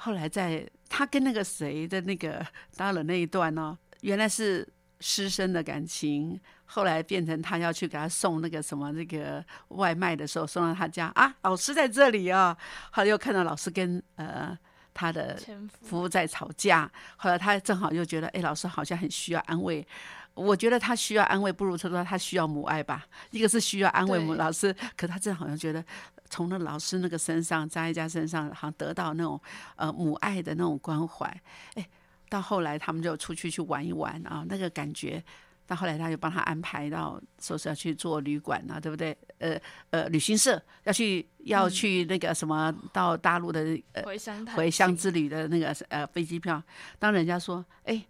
[0.00, 4.64] 后来在他跟那个谁的那个 搭了那一段呢、原来是
[5.00, 12.56] 师生的感情，后来变成他要去给他送那个什么那个外卖的时候，送到他家啊，老师在这里啊，
[12.92, 14.56] 后来又看到老师跟呃
[14.98, 19.86] 他的前夫服务在吵架，后来他正好又觉得，哎，老师好像很需要安慰。
[20.34, 23.06] 我觉得他需要安慰，不如他说他需要母爱吧。
[23.30, 25.84] 一个是需要安慰母对老师，可他正好像觉得
[26.28, 29.40] 从那老师那个身上，张一嘉身上，好像得到那种
[29.76, 31.26] 呃母爱的那种关怀。
[31.74, 31.88] 哎，
[32.28, 35.22] 到后来他们就出去去玩一玩啊，那个感觉。
[35.68, 39.16] 到后来他就帮他安排到说是要去做旅馆啊，对不对？
[39.36, 39.60] 呃
[39.90, 46.60] 呃，旅行社要去要去那个什么到大陆的呃回乡回乡之旅的那个呃飞机票，
[46.98, 48.02] 当人家说，哎，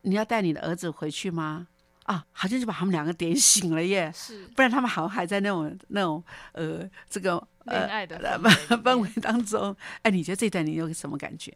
[0.00, 1.68] 你要带你的儿子回去吗？
[2.04, 7.36] 啊，好像就把他们两个点醒了耶，是不然他们好像还在那种那种呃这个
[7.66, 9.76] 呃恋爱的呃氛氛围当中。
[10.00, 11.54] 哎，你觉得这段你有什么感觉？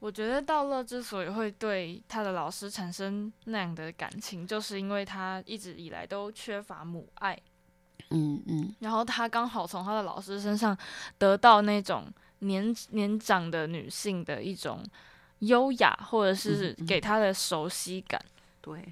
[0.00, 7.38] 我觉得道乐之所以会对他的老师产生那样的感情，就是因为他一直以来都缺乏母爱，
[8.08, 10.76] 嗯嗯然后他刚好从他的老师身上
[11.18, 14.82] 得到那种年年长的女性的一种
[15.40, 18.20] 优雅，或者是给他的熟悉感。
[18.60, 18.82] 对。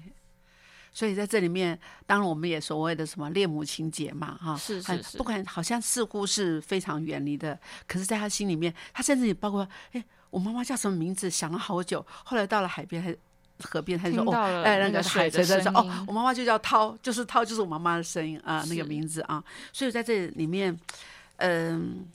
[0.91, 7.57] 所以在这里面，当然我们也所谓的什么恋母情节嘛，哈，很是是是不管好像似乎是非常远离的，
[7.87, 13.15] 可是在他心里面，他甚至也包括，哎，我妈妈叫什么名字，想了好久，后来到了海边，还
[13.61, 20.77] 河边，他就说，哦，哎，那个海水在说，哦，我妈妈就叫涛，就是涛，就是我妈妈的声音啊，那个名字啊，所以在这里面，
[21.37, 22.07] 嗯、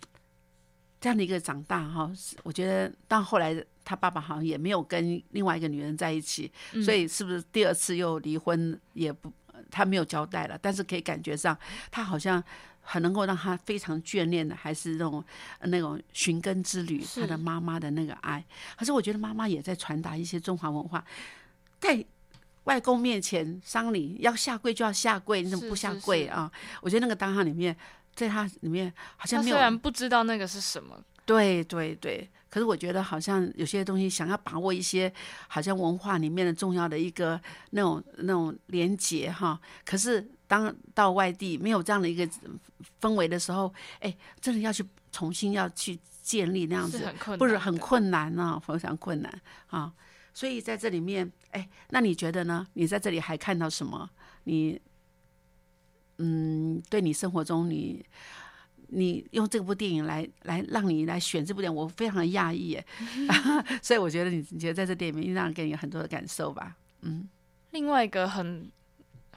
[1.00, 2.10] 这样的一个长大哈，
[2.42, 3.54] 我觉得到后来
[3.84, 9.30] 他爸爸好像也没有跟另外一个女人在一起，嗯所以是不是第二次又离婚也不，
[9.70, 11.54] 他没有交代了，但是可以感觉上
[11.90, 12.42] 他好像
[12.84, 15.24] 很能够让他非常眷恋的，还是那种
[15.58, 18.44] 呃那种寻根之旅，他的妈妈的那个爱。
[18.76, 21.04] 可是我觉得妈妈也在传达一些中华文化，
[21.80, 22.04] 在
[22.64, 26.50] 外公面前丧礼要下跪就要下跪，你怎么不下是是跪啊？
[26.80, 27.76] 我觉得那个当下里面，
[28.14, 35.12] 在他里面好像没有他虽然不知道那个是什么，对对对，可是我觉得好像有些东西想要把握一些，
[35.48, 37.38] 好像文化里面的重要的一个
[37.70, 39.60] 那种那种连结哈。
[39.84, 42.24] 可是当到外地没有这样的一个
[43.00, 47.76] 氛围的时候，哎，真的要去重新要去建立那样子，不是很。
[47.78, 49.92] 困难呢、非常困难啊。
[50.32, 52.66] 所以在这里面，哎，那你觉得呢？
[52.74, 54.08] 你在这里还看到什么？
[54.44, 54.80] 你
[56.18, 58.04] 嗯，对你生活中你。
[58.88, 62.86] 你用这部电影来来让你来选这部电影，我非常的讶异耶，
[63.82, 66.76] 所以我觉得你你觉得在这电影里面让人给你很多的感受吧？
[67.00, 67.28] 嗯
[67.72, 68.70] 另外一个很，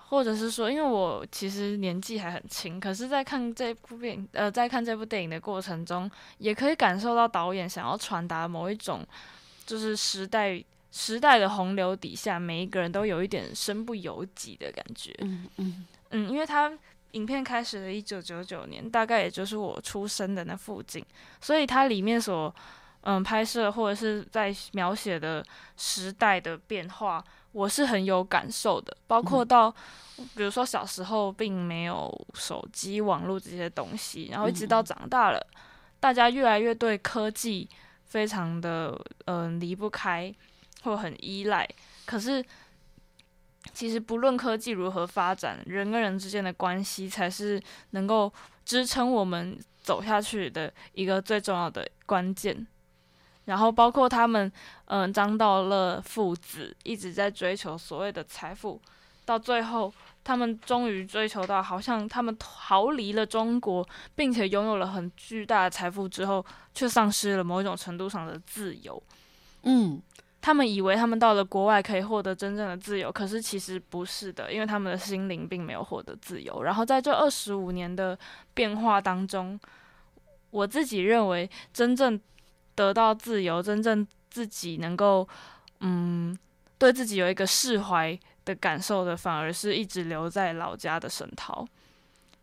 [0.10, 9.06] 或者是说，因为我其实年纪还很轻，可是，在看这部电影，呃，在看这部电影的过程中，也可以感受到导演想要传达某一种，
[9.66, 15.14] 就是时代时代的洪流底下，每一个人都有一点身不由己的感觉。
[15.20, 16.72] 嗯嗯嗯，因为他
[17.12, 21.04] 影片开始的一九九九年，大概也就是我出生的那附近，
[21.42, 22.54] 所以它里面所
[23.02, 25.46] 嗯拍摄或者是在描写的
[25.76, 28.96] 时代的变化，我是很有感受的。
[29.08, 29.70] 包括到
[30.36, 35.48] 比如说小时候并没有手机、网络这些东西，然后一直到长大了，
[36.00, 37.70] 大家越来越对科技
[38.06, 40.34] 非常的嗯离不开
[40.84, 41.68] 或很依赖，
[42.06, 42.44] 可是。
[43.74, 48.32] 其实不论科技如何发展，人跟人之间的关系才是能够
[48.64, 52.66] 支撑我们走下去的一个最重要的关键。
[53.48, 54.52] 然后包括他们，
[54.86, 58.80] 嗯，张道乐父子一直在追求所谓的财富，
[59.26, 59.92] 到最后
[60.24, 69.02] 他们终于追求到，好像他们逃离了中国，并且拥有了很巨大的财富之后，却丧失了某一种程度上的自由。
[69.64, 70.02] 嗯
[70.40, 76.64] 他们以为他们到了国外可以获得真正的自由，可是其实不是的，因为他们的心灵并没有获得自由。
[76.64, 78.18] 然后在这二十五年的
[78.54, 79.60] 变化当中，
[80.52, 82.18] 我自己认为真正
[82.78, 85.28] 得到自由，真正自己能够
[85.80, 86.38] 嗯
[86.78, 91.68] 对自己有一个释怀的感受的，反而是一直留在老家的沈涛。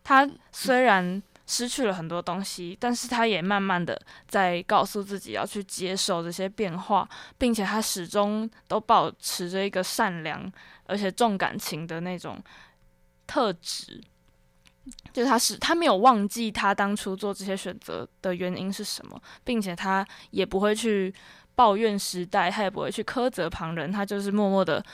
[0.02, 7.08] 他虽然失去了很多东西，但是他也慢慢的在告诉自己要去接受这些变化，
[7.38, 10.52] 并且他始终都保持着一个善良
[10.86, 12.42] 而且重感情的那种
[13.26, 14.02] 特质。
[15.12, 21.14] 就是他是他没有忘记他当初做这些选择的原因是什么，并且他也不会去
[21.54, 24.84] 抱怨时代，他也不会去苛责旁人，他就是默默的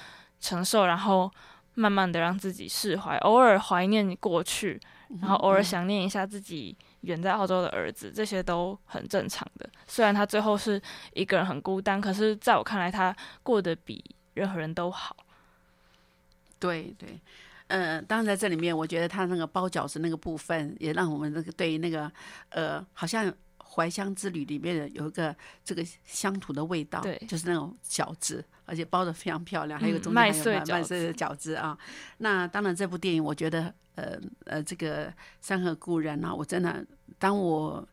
[0.40, 1.30] 承受，然后
[1.74, 4.80] 慢慢的让自己释怀，偶尔怀念过去，
[5.20, 9.68] 然后偶尔想念一下自己远在澳洲的儿子，这些都很正常的。
[9.86, 10.80] 虽然他最后是
[11.14, 15.16] 一个人很孤单，可是在我看来，他过得比任何人都好。
[16.58, 17.18] 对对，
[17.70, 22.10] 呃，当然在这里面，我觉得他那个包饺子那个部分，也让我们那个对于那个
[22.48, 31.78] 呃，好像怀乡之旅里面的有一个这个乡土的味道，对就是那种饺子，而且包的非常漂亮，还有嗯中间还有麦穗饺麦麦穗的饺子啊。
[32.18, 36.84] 那当然，这部电影我觉得呃呃这个山河故人啊，我真的
[37.18, 37.88] 当我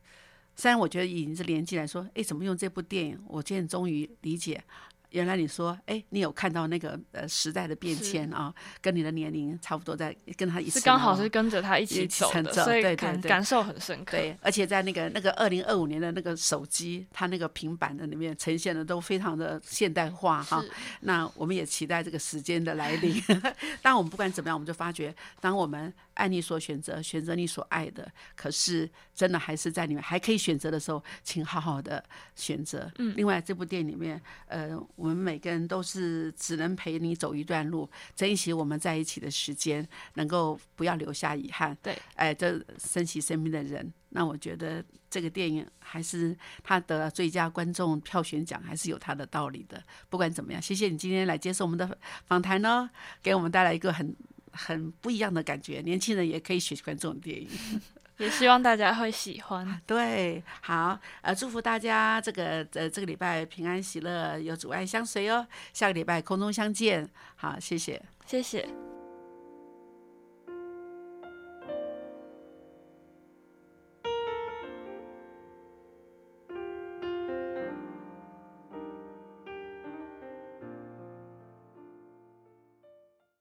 [0.56, 4.60] 虽然我觉得以你这年纪来说，哎，怎么用这部电影，我现在终于理解。
[5.10, 14.16] 原来你说，哎，你有看到那个呃时代的变迁啊，跟你的年龄差不多，在跟他一起是刚好是跟着他一起走的，所以对对对感感受很深刻。
[14.16, 20.60] 对，而且在那个那个二零二五年的那个手机，它那个平板的里面呈现的都非常的现代化哈。
[20.60, 23.22] 是那我们也期待这个时间的来临。
[23.80, 32.04] 当我们不管怎么样，我们就发觉，当我们爱你所选择，选择你所爱的，可是真的还是在你们还可以选择的时候，请好好的
[32.34, 32.90] 选择。
[32.98, 41.76] 嗯另外，这部电影里面，呃，我们每个人都是只能陪你走一段路，珍惜我们在一起的时间，能够不要留下遗憾。
[41.80, 42.58] 对，哎，这
[42.92, 49.80] 珍惜身边的人，那我觉得这个电影还是他得了最佳观众票选奖，还是有他的道理的。
[50.08, 51.96] 不管怎么样，谢谢你今天来接受我们的
[52.26, 52.90] 访谈呢，
[53.22, 54.14] 给我们带来一个很
[54.52, 55.80] 很不一样的感觉。
[55.80, 57.48] 年轻人也可以喜欢这种电影。
[58.18, 59.80] 也希望大家会喜欢。
[59.86, 65.46] 对，好，呃，祝福大家这个呃这个礼拜平安喜乐，有阻碍相随哦。
[65.72, 68.02] 下个礼拜空中相见，好，谢谢。
[68.26, 68.97] 谢谢。